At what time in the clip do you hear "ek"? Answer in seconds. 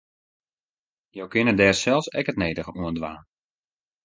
2.19-2.29